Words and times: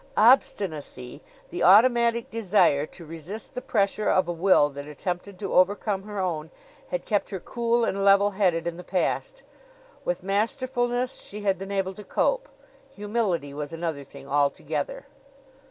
Obstinacy, 0.17 1.21
the 1.51 1.61
automatic 1.61 2.31
desire 2.31 2.87
to 2.87 3.05
resist 3.05 3.53
the 3.53 3.61
pressure 3.61 4.09
of 4.09 4.27
a 4.27 4.31
will 4.33 4.71
that 4.71 4.87
attempted 4.87 5.37
to 5.37 5.53
overcome 5.53 6.01
her 6.01 6.19
own, 6.19 6.49
had 6.89 7.05
kept 7.05 7.29
her 7.29 7.39
cool 7.39 7.85
and 7.85 8.03
level 8.03 8.31
headed 8.31 8.65
in 8.65 8.77
the 8.77 8.83
past. 8.83 9.43
With 10.03 10.23
masterfulness 10.23 11.21
she 11.21 11.41
had 11.41 11.59
been 11.59 11.71
able 11.71 11.93
to 11.93 12.03
cope. 12.03 12.49
Humility 12.95 13.53
was 13.53 13.73
another 13.73 14.03
thing 14.03 14.27
altogether. 14.27 15.05